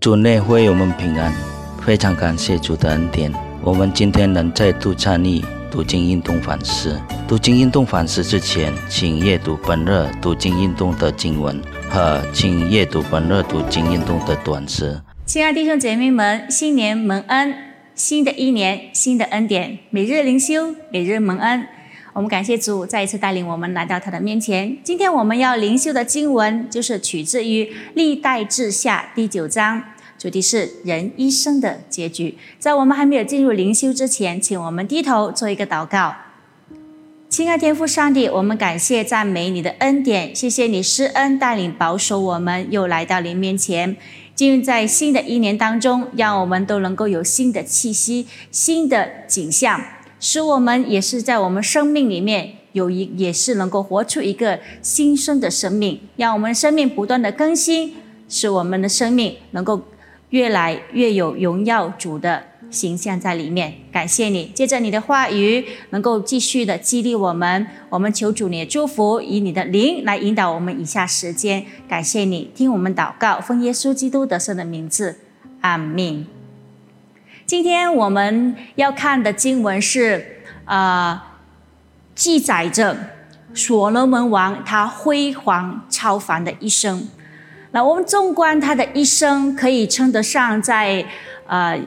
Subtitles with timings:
[0.00, 1.32] 主内会我们平安，
[1.84, 3.32] 非常感谢主的恩典。
[3.64, 6.96] 我们今天能再度参与读经运动反思。
[7.26, 15.00] 读经运动反思之前，请阅读本日读经运动的经文和请阅读本日读经运动的短诗。
[15.26, 17.52] 亲爱弟兄姐妹们，新年蒙恩，
[17.96, 21.66] 新的一年新的恩典，每日灵修，每日蒙恩。
[22.18, 24.76] 我们感谢主再一次带领我们来到他的面前。
[24.82, 29.80] 今天我们要灵修的经文就是取自于历代志下第九章，
[30.18, 32.36] 主题是人一生的结局。
[32.58, 36.12] 在我们还没有进入灵修之前，请我们低头做一个祷告。
[37.28, 43.96] 亲爱天父上帝，我们感谢赞美你的恩典，谢谢你施恩带领保守我们，又来到您面前。
[44.34, 49.80] 进入在新的一年当中，让我们都能够有新的气息、新的景象。
[50.20, 57.94] 使我们也是在我们生命里面有一，也是能够活出一个新生的生命，让我们生命不断的更新，
[58.28, 59.82] 使我们的生命能够
[60.30, 63.74] 越来越有荣耀主的形象在里面。
[63.90, 67.66] 感谢你，借着你的话语，能够继续的激励我们。
[67.88, 71.64] 我们求主你的祝福，以你的灵来引导我们以下时间。
[71.88, 75.16] 感谢你，听我们祷告，奉耶稣基督得胜的名字，
[75.62, 76.37] 阿门。
[77.48, 81.18] 今天我们要看的经文是，呃，
[82.14, 82.94] 记载着
[83.54, 87.08] 所罗门王他辉煌超凡的一生。
[87.70, 91.06] 那我们纵观他的一生，可以称得上在
[91.46, 91.80] 呃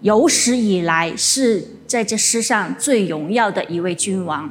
[0.00, 4.50] 有史以来是在这世上最荣耀的一位君王。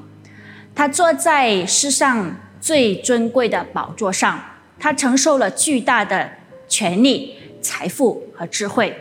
[0.76, 2.32] 他坐在世上
[2.62, 4.40] 最尊贵的宝座上，
[4.78, 6.30] 他承受了巨大的
[6.68, 8.96] 权力、财富和智慧。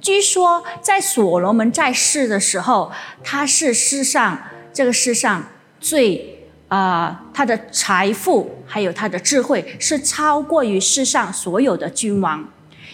[0.00, 2.92] 据说，在所罗门在世的时候，
[3.24, 4.40] 他是世上
[4.72, 5.48] 这个世上
[5.80, 12.48] 最啊，他的财富还有他的智慧是超过于世上所有的君王，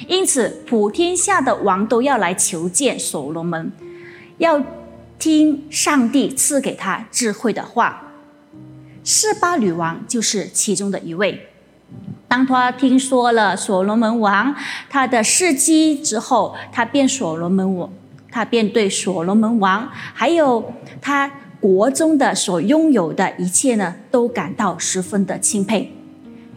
[0.09, 3.73] 因此普天下的王都要来求见所罗门，
[4.39, 4.63] 要
[5.19, 8.13] 听上帝赐给他智慧的话。
[9.05, 11.49] 示巴女王就是其中的一位。
[12.35, 14.53] 当他听说了所罗门王
[14.91, 17.89] 他的事迹之后，他便所罗门王，
[18.29, 21.31] 他便对所罗门王还有他
[21.61, 25.93] 国中的所拥有的一切呢，都感到十分的钦佩。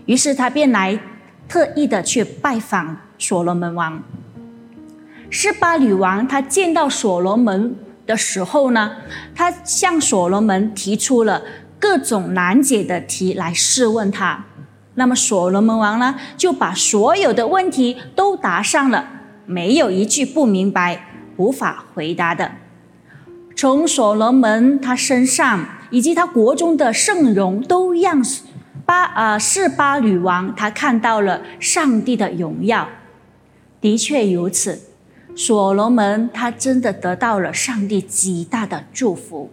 [0.08, 1.00] 于是他便来
[1.48, 4.02] 特意的去拜访所罗门王。
[5.30, 7.76] 示巴女王她见到所罗门
[8.08, 8.94] 的时候呢，
[9.36, 11.44] 她向所罗门提出了
[11.78, 14.44] 各种难解的题来试问他。
[15.00, 19.08] 那么所罗门王呢，就把所有的问题都答上了，
[19.46, 21.06] 没有一句不明白、
[21.38, 22.54] 无法回答的。
[23.56, 28.24] 从所罗门他身上以及他国中的圣容，都让
[28.86, 32.90] 巴啊示巴女王她看到了上帝的荣耀。
[33.80, 34.82] 的确如此，
[35.36, 39.52] 所罗门他真的得到了上帝极大的祝福。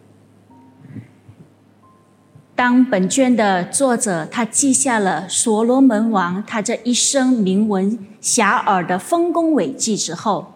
[2.56, 10.52] 当本卷的作者他记下了所罗门王他这一生名闻遐迩的丰功伟绩之后，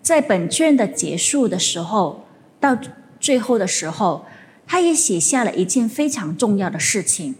[0.00, 2.24] 在本卷的结束的时候，
[2.58, 2.76] 到
[3.20, 4.24] 最后的时候，
[4.66, 7.34] 他也写下了一件非常重要的事情，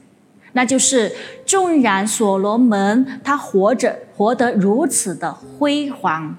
[0.52, 1.12] 那就是
[1.46, 6.36] 纵然所罗门他活着活得如此的辉煌，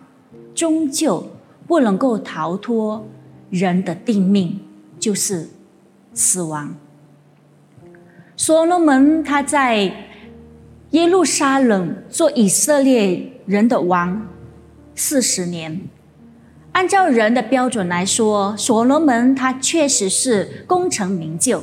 [0.53, 1.31] 终究
[1.67, 3.07] 不能够逃脱
[3.49, 4.59] 人的定命，
[4.99, 5.49] 就是
[6.13, 6.75] 死亡。
[8.39, 9.91] 所罗门他在
[10.91, 14.29] 耶路撒冷做以色列人的王
[14.95, 15.81] 四十年，
[16.71, 21.61] 按照人的标准来说，所罗门他确实是功成名就。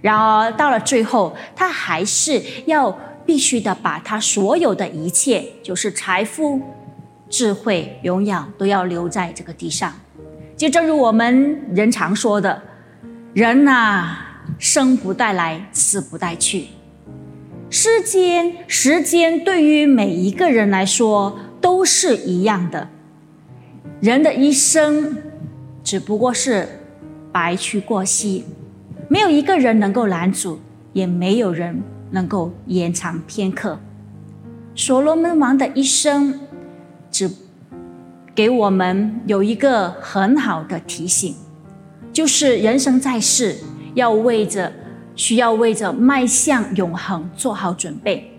[0.00, 6.58] 然而到了最后，他还是要必须的把他所有的一切，就是财富、
[7.28, 9.92] 智慧、荣耀，都要留在这个地上。
[10.56, 12.62] 就正如我们人常说的，
[13.34, 14.24] 人呐。
[14.58, 16.66] 生不带来，死不带去。
[17.70, 22.88] 世间时间对于每一个人来说都是一样的。
[24.00, 25.18] 人的一生
[25.84, 26.68] 只不过是
[27.30, 28.44] 白驹过隙，
[29.08, 30.60] 没有一个人能够拦阻，
[30.92, 33.78] 也没有人能够延长片刻。
[34.74, 36.40] 所罗门王的一生，
[37.10, 37.30] 只
[38.34, 41.34] 给我们有一个很好的提醒，
[42.12, 43.58] 就是人生在世。
[43.94, 44.72] 要为着
[45.14, 48.32] 需要为着迈向永恒做好准备。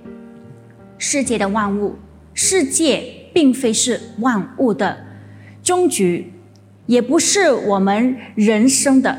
[0.97, 1.95] 世界的万物，
[2.33, 4.97] 世界并非是万物的
[5.63, 6.33] 终局，
[6.85, 9.17] 也不是我们人生的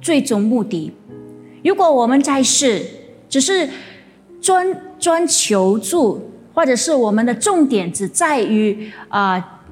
[0.00, 0.92] 最终目的。
[1.64, 2.84] 如果我们在世
[3.28, 3.68] 只是
[4.40, 9.62] 专专求助或者是我们的重点只在于啊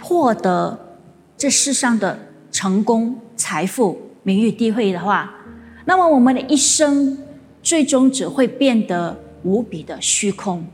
[0.00, 0.98] 获得
[1.36, 2.18] 这世上的
[2.50, 5.32] 成功、财富、名誉、地位的话，
[5.84, 7.16] 那么我们的一生
[7.62, 10.66] 最终只会变得无比的虚空。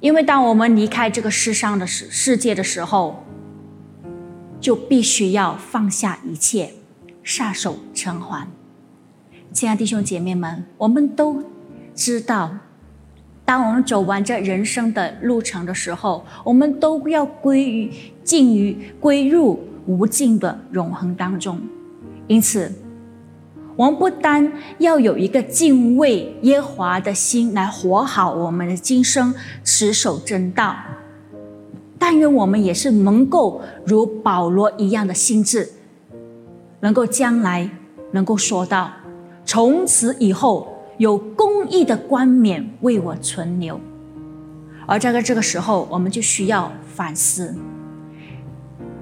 [0.00, 3.22] 因为当我们离开这个世上的世世界的时候，
[4.60, 6.72] 就必须要放下一切，
[7.22, 8.48] 撒手成还。
[9.52, 11.44] 亲爱的弟兄姐妹们，我们都
[11.94, 12.50] 知道，
[13.44, 17.92] 当我们走完这人生的路程的时候，我们都要归于
[18.24, 21.60] 尽于归入无尽的永恒当中。
[22.30, 22.70] 因此，
[23.74, 29.34] 我们不单要有一个敬畏耶和华的心来活好我们的今生，
[29.64, 30.76] 持守正道。
[31.98, 35.70] 但愿我们也是能够如保罗一样的心智，
[36.78, 37.68] 能够将来
[38.12, 38.92] 能够说到，
[39.44, 43.80] 从此以后有公义的冠冕为我存留。
[44.86, 47.52] 而在这个时候，我们就需要反思：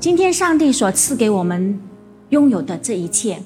[0.01, 1.79] 今天上帝所赐给我们
[2.31, 3.43] 拥有的这一切，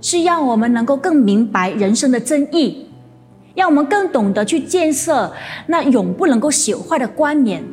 [0.00, 2.86] 是让我们能够更明白人生的真意，
[3.54, 5.32] 让我们更懂得去建设
[5.66, 7.64] 那永不能够朽坏的冠冕。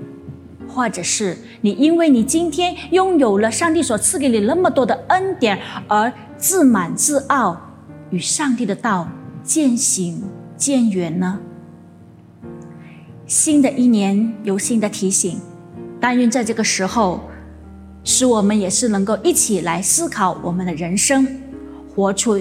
[0.68, 7.56] 或者是你，因为你今天拥有了上帝所赐给你那么多的恩典，而自满自傲，
[8.10, 9.08] 与上帝的道
[9.44, 10.24] 渐行
[10.58, 11.40] 渐远呢？
[13.28, 15.40] 新的一年有新的提醒，
[16.00, 17.22] 但愿在这个时候，
[18.04, 21.26] 使我们也是能够一起来思考我们的人生，
[21.96, 22.40] 活出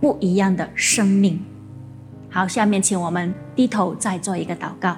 [0.00, 1.40] 不一样的生命。
[2.28, 4.96] 好，下面请我们低头再做一个祷告。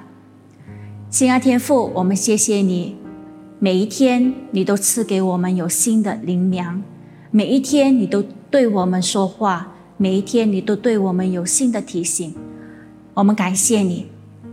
[1.11, 2.97] 亲爱天父，我们谢谢你，
[3.59, 6.83] 每一天你都赐给我们有新的灵粮，
[7.31, 12.35] 每一天你都对我们说话，每一天你都对我们有新的提醒。
[13.15, 14.07] 我们感谢你，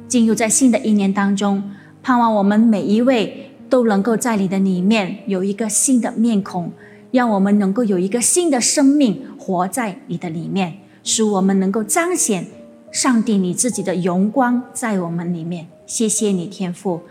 [0.07, 1.71] 进入在新的一年当中，
[2.01, 3.42] 盼望我们每一位
[3.73, 6.71] 都能够在你的里面有一个新的面孔，
[7.09, 12.45] 让我们能够有一个新的生命活在你的里面，使我们能够彰显
[12.91, 15.69] 上帝你自己的荣光在我们里面。
[15.87, 17.01] 谢谢你，天父，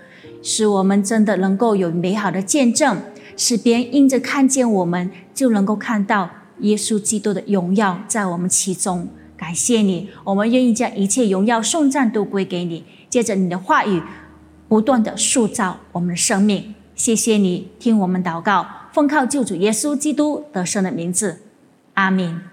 [0.41, 2.97] 使我们真的能够有美好的见证，
[3.37, 6.31] 使别人因着看见我们，就能够看到
[6.61, 9.09] 耶稣基督的荣耀在我们其中。
[9.37, 12.85] 感谢你，我们愿意将一切荣耀颂赞都归给你。
[13.11, 14.00] 借着你的话语，
[14.72, 16.74] 不断的塑造我们的生命。
[16.94, 21.42] 谢谢你，听我们祷告，奉靠救主耶稣基督得胜的名字，
[21.92, 22.51] 阿门。